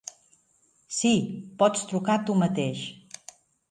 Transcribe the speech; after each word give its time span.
Sí, 1.01 1.13
pots 1.61 1.87
trucar 1.93 2.19
tu 2.27 2.43
mateix. 2.45 2.87